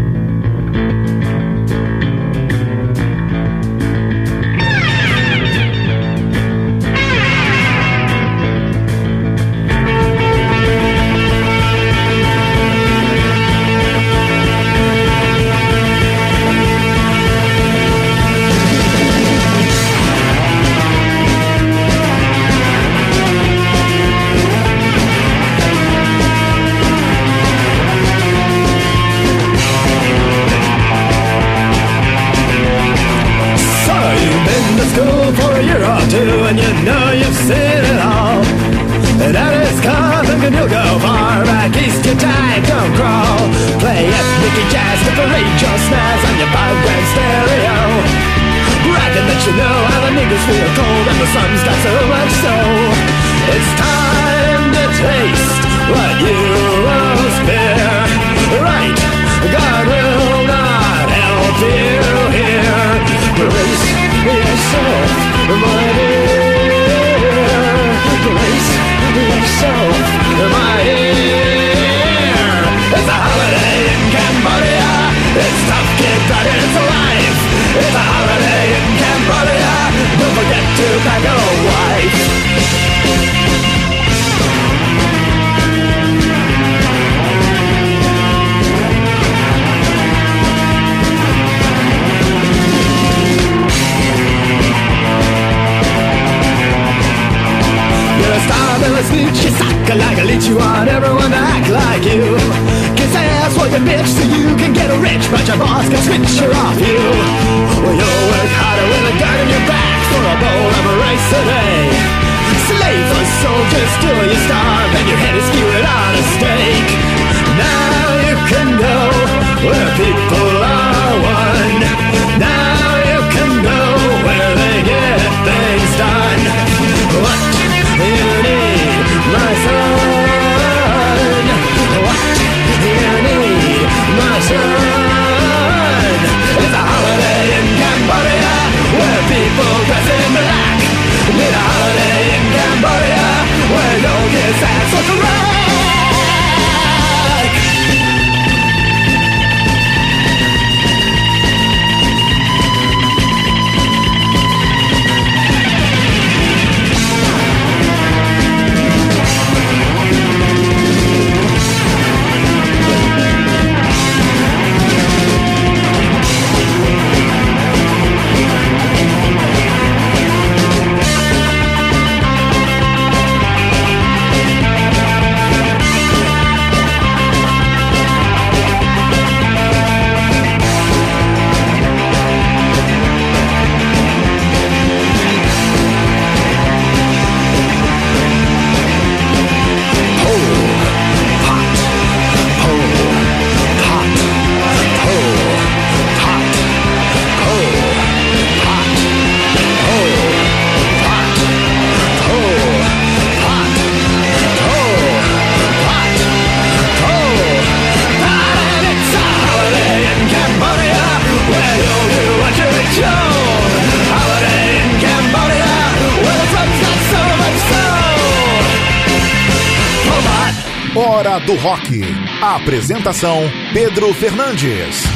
Apresentação: 222.62 223.52
Pedro 223.74 224.14
Fernandes. 224.14 225.11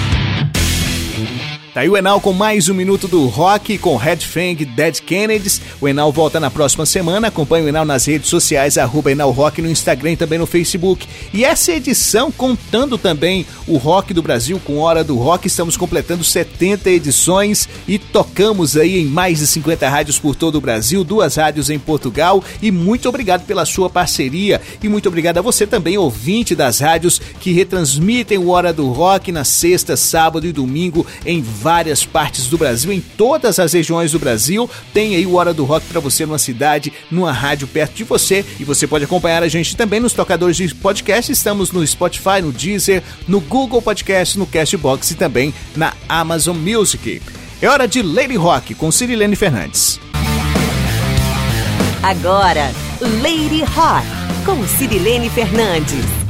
Tá 1.76 1.82
aí 1.82 1.90
o 1.90 1.98
Enal 1.98 2.22
com 2.22 2.32
mais 2.32 2.70
um 2.70 2.74
minuto 2.74 3.06
do 3.06 3.26
rock 3.26 3.78
com 3.78 3.98
Red 3.98 4.20
Fang 4.20 4.64
Dead 4.64 5.02
Kennedys. 5.02 5.62
O 5.82 5.90
Enal 5.90 6.10
volta 6.10 6.40
na 6.40 6.50
próxima 6.50 6.86
semana. 6.86 7.28
Acompanhe 7.28 7.66
o 7.66 7.68
Enal 7.68 7.84
nas 7.84 8.06
redes 8.06 8.30
sociais, 8.30 8.78
arroba 8.78 9.12
Enal 9.12 9.30
Rock 9.32 9.62
no 9.62 9.70
Instagram 9.70 10.14
e 10.14 10.16
também 10.16 10.40
no 10.40 10.46
Facebook. 10.46 11.06
E 11.34 11.44
essa 11.44 11.74
edição 11.74 12.32
contando 12.32 12.98
também 12.98 13.46
o 13.68 13.76
rock 13.76 14.14
do 14.14 14.22
Brasil 14.22 14.58
com 14.64 14.78
Hora 14.78 15.04
do 15.04 15.18
Rock. 15.18 15.48
Estamos 15.48 15.76
completando 15.76 16.24
70 16.24 16.90
edições 16.92 17.68
e 17.86 18.00
tocamos 18.00 18.78
aí 18.78 19.02
em 19.02 19.06
mais 19.08 19.40
de 19.40 19.48
50 19.48 19.90
rádios 19.90 20.18
por 20.18 20.34
todo 20.34 20.56
o 20.56 20.62
Brasil, 20.62 21.04
duas 21.04 21.36
rádios 21.36 21.70
em 21.70 21.78
Portugal. 21.78 22.42
E 22.62 22.72
muito 22.72 23.10
obrigado 23.10 23.46
pela 23.46 23.66
sua 23.66 23.90
parceria 23.90 24.62
e 24.82 24.88
muito 24.88 25.10
obrigado 25.10 25.40
a 25.40 25.42
você 25.42 25.68
também, 25.68 25.98
ouvinte 25.98 26.56
das 26.56 26.80
rádios 26.80 27.20
que 27.42 27.52
retransmitem 27.52 28.38
o 28.38 28.48
Hora 28.48 28.72
do 28.72 28.90
Rock 28.94 29.30
na 29.30 29.44
sexta, 29.44 29.98
sábado 29.98 30.48
e 30.48 30.54
domingo 30.54 31.06
em 31.26 31.42
várias 31.66 32.06
partes 32.06 32.46
do 32.46 32.60
Brasil, 32.60 32.94
em 32.94 33.02
todas 33.02 33.58
as 33.58 33.74
regiões 33.74 34.12
do 34.12 34.20
Brasil. 34.20 34.70
Tem 34.94 35.16
aí 35.16 35.26
o 35.26 35.34
Hora 35.34 35.52
do 35.52 35.66
Rock 35.66 35.88
para 35.88 36.00
você 36.00 36.24
numa 36.24 36.38
cidade, 36.38 36.94
numa 37.10 37.32
rádio 37.32 37.68
perto 37.68 37.96
de 37.96 38.04
você. 38.04 38.46
E 38.60 38.64
você 38.64 38.86
pode 38.86 39.06
acompanhar 39.06 39.42
a 39.42 39.48
gente 39.48 39.76
também 39.76 40.00
nos 40.00 40.14
tocadores 40.14 40.56
de 40.58 40.76
podcast. 40.76 41.32
Estamos 41.32 41.72
no 41.72 41.86
Spotify, 41.86 42.40
no 42.40 42.52
Deezer, 42.52 43.02
no 43.28 43.42
Google 43.42 43.82
Podcast, 43.82 44.38
no 44.38 44.46
Castbox 44.46 45.10
e 45.10 45.16
também 45.16 45.52
na 45.76 45.92
Amazon 46.08 46.56
Music. 46.56 47.20
É 47.60 47.68
hora 47.68 47.88
de 47.88 48.04
Lady 48.04 48.36
Rock 48.36 48.76
com 48.76 48.92
Cirilene 48.92 49.36
Fernandes. 49.36 50.00
Agora, 52.04 52.72
Lady 53.24 53.64
Rock 53.64 54.06
com 54.46 54.64
Cirilene 54.68 55.32
Fernandes. 55.32 56.25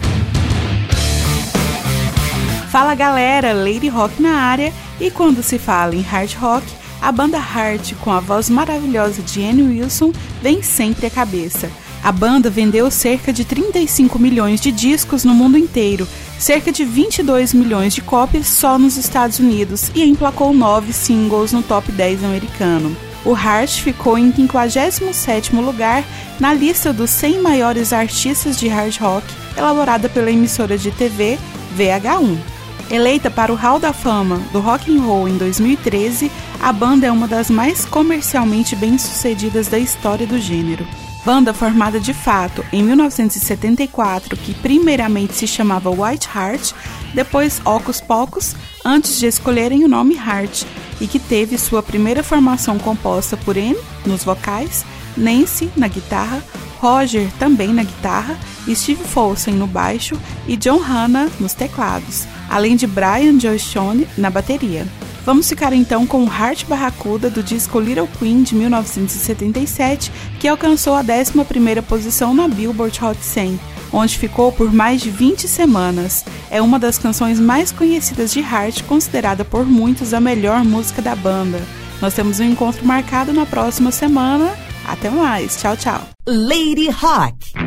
Fala 2.76 2.93
galera, 2.93 3.53
Lady 3.53 3.88
Rock 3.88 4.21
na 4.21 4.34
área 4.34 4.73
e 4.99 5.09
quando 5.09 5.41
se 5.41 5.57
fala 5.57 5.95
em 5.95 6.01
hard 6.01 6.34
rock, 6.34 6.65
a 7.01 7.09
banda 7.09 7.38
Heart, 7.38 7.93
com 8.01 8.11
a 8.11 8.19
voz 8.19 8.49
maravilhosa 8.49 9.21
de 9.21 9.41
Annie 9.45 9.80
Wilson, 9.80 10.11
vem 10.41 10.61
sempre 10.61 11.05
à 11.05 11.09
cabeça. 11.09 11.71
A 12.03 12.11
banda 12.11 12.49
vendeu 12.49 12.91
cerca 12.91 13.32
de 13.32 13.45
35 13.45 14.19
milhões 14.19 14.59
de 14.59 14.73
discos 14.73 15.23
no 15.23 15.34
mundo 15.34 15.57
inteiro, 15.57 16.05
cerca 16.38 16.69
de 16.69 16.84
22 16.84 17.53
milhões 17.53 17.95
de 17.95 18.01
cópias 18.01 18.45
só 18.45 18.78
nos 18.78 18.97
Estados 18.97 19.39
Unidos 19.39 19.89
e 19.95 20.03
emplacou 20.03 20.53
nove 20.53 20.91
singles 20.91 21.53
no 21.53 21.63
top 21.63 21.89
10 21.93 22.26
americano. 22.26 22.93
O 23.23 23.34
Hart 23.34 23.80
ficou 23.80 24.17
em 24.17 24.34
57º 24.34 25.63
lugar 25.63 26.03
na 26.41 26.53
lista 26.53 26.91
dos 26.91 27.09
100 27.11 27.41
maiores 27.41 27.93
artistas 27.93 28.59
de 28.59 28.67
hard 28.67 28.97
rock, 28.97 29.26
elaborada 29.55 30.09
pela 30.09 30.30
emissora 30.30 30.78
de 30.78 30.91
TV 30.91 31.39
VH1. 31.78 32.54
Eleita 32.89 33.31
para 33.31 33.51
o 33.51 33.55
Hall 33.55 33.79
da 33.79 33.91
Fama 33.91 34.38
do 34.51 34.59
Rock 34.59 34.95
and 34.95 35.01
Roll 35.01 35.27
em 35.27 35.38
2013, 35.38 36.31
a 36.61 36.71
banda 36.71 37.07
é 37.07 37.11
uma 37.11 37.27
das 37.27 37.49
mais 37.49 37.83
comercialmente 37.83 38.75
bem-sucedidas 38.75 39.67
da 39.67 39.79
história 39.79 40.27
do 40.27 40.39
gênero. 40.39 40.86
Banda 41.25 41.51
formada 41.51 41.99
de 41.99 42.13
fato 42.13 42.63
em 42.71 42.83
1974, 42.83 44.38
que 44.38 44.53
primeiramente 44.53 45.33
se 45.33 45.47
chamava 45.47 45.89
White 45.89 46.29
Heart, 46.33 46.73
depois 47.15 47.59
Ocus 47.65 47.99
Pocus, 47.99 48.55
antes 48.86 49.17
de 49.17 49.25
escolherem 49.25 49.83
o 49.83 49.88
nome 49.88 50.15
Heart, 50.15 50.63
e 51.01 51.07
que 51.07 51.17
teve 51.17 51.57
sua 51.57 51.81
primeira 51.81 52.21
formação 52.21 52.77
composta 52.77 53.36
por 53.36 53.57
Anne 53.57 53.75
nos 54.05 54.23
vocais, 54.23 54.86
Nancy 55.17 55.71
na 55.75 55.88
guitarra, 55.88 56.43
Roger 56.79 57.27
também 57.39 57.73
na 57.73 57.81
guitarra, 57.81 58.38
Steve 58.75 59.03
Folsen 59.03 59.55
no 59.55 59.65
baixo 59.65 60.15
e 60.47 60.55
John 60.55 60.77
Hanna 60.77 61.31
nos 61.39 61.55
teclados, 61.55 62.27
além 62.49 62.75
de 62.75 62.87
Brian 62.87 63.39
Joyce 63.39 64.07
na 64.17 64.29
bateria. 64.29 64.85
Vamos 65.25 65.49
ficar 65.49 65.73
então 65.73 66.05
com 66.05 66.23
o 66.23 66.27
Heart 66.27 66.65
Barracuda 66.65 67.31
do 67.31 67.41
disco 67.41 67.79
Little 67.79 68.07
Queen 68.19 68.43
de 68.43 68.53
1977, 68.53 70.11
que 70.39 70.47
alcançou 70.47 70.93
a 70.93 71.03
11ª 71.03 71.81
posição 71.81 72.31
na 72.31 72.47
Billboard 72.47 73.03
Hot 73.03 73.17
100, 73.19 73.59
onde 73.91 74.19
ficou 74.19 74.51
por 74.51 74.71
mais 74.71 75.01
de 75.01 75.09
20 75.09 75.47
semanas. 75.47 76.23
É 76.51 76.61
uma 76.61 76.77
das 76.77 76.99
canções 76.99 77.39
mais 77.39 77.71
conhecidas 77.71 78.31
de 78.31 78.39
Heart, 78.39 78.83
considerada 78.83 79.43
por 79.43 79.65
muitos 79.65 80.13
a 80.13 80.19
melhor 80.19 80.63
música 80.63 81.01
da 81.01 81.15
banda. 81.15 81.59
Nós 81.99 82.13
temos 82.13 82.39
um 82.39 82.43
encontro 82.43 82.85
marcado 82.85 83.33
na 83.33 83.47
próxima 83.47 83.91
semana. 83.91 84.53
Até 84.85 85.09
mais. 85.09 85.57
Tchau, 85.57 85.75
tchau. 85.75 86.07
Lady 86.27 86.89
Rock. 86.89 87.64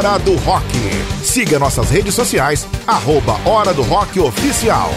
Hora 0.00 0.18
do 0.18 0.34
Rock. 0.36 0.66
Siga 1.22 1.58
nossas 1.58 1.90
redes 1.90 2.14
sociais, 2.14 2.66
arroba 2.86 3.38
Hora 3.46 3.74
do 3.74 3.82
Rock 3.82 4.18
Oficial. 4.18 4.90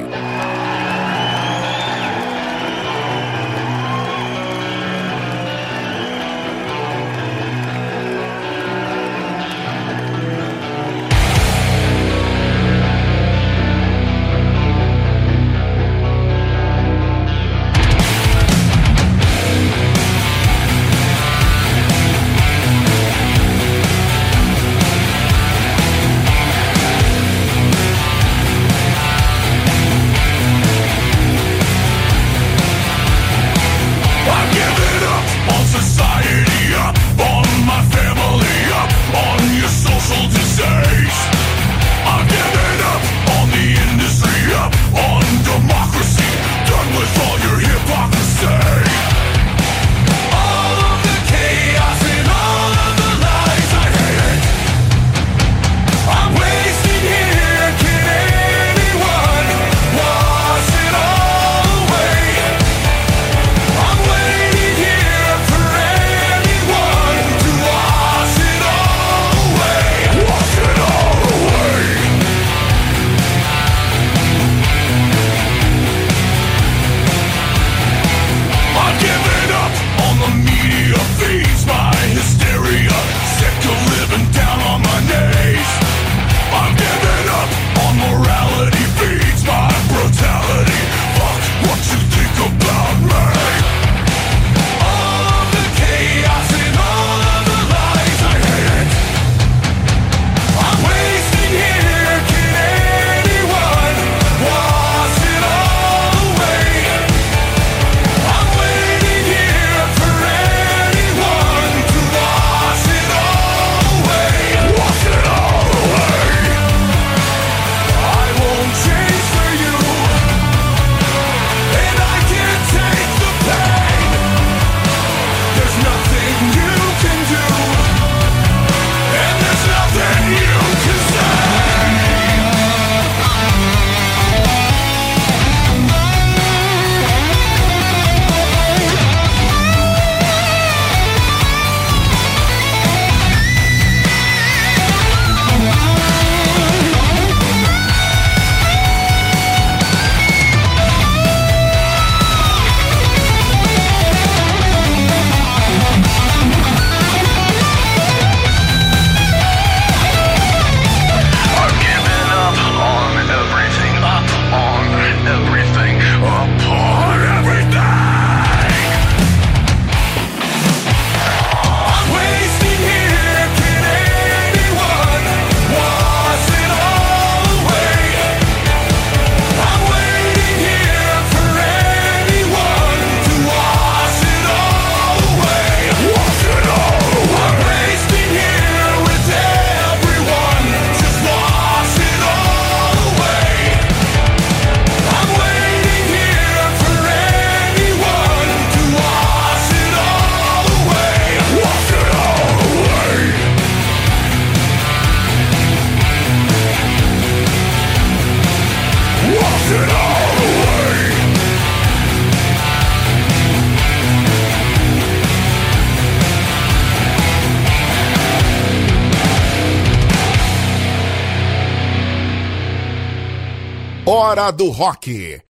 Hora 224.13 224.51
do 224.51 224.71
Rock. 224.71 225.50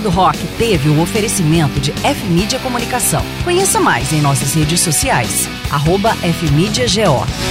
Do 0.00 0.08
Rock 0.08 0.38
teve 0.56 0.88
o 0.88 1.02
oferecimento 1.02 1.78
de 1.78 1.92
F-Mídia 2.02 2.58
Comunicação. 2.60 3.22
Conheça 3.44 3.78
mais 3.78 4.12
em 4.14 4.22
nossas 4.22 4.54
redes 4.54 4.80
sociais. 4.80 5.46
Arroba 5.70 6.16
F-Mídia 6.22 6.86
GO. 6.86 7.49